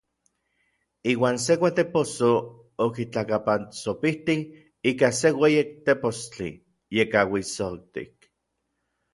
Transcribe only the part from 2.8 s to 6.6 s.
okitlakapantsopitij ika se ueyak tepostli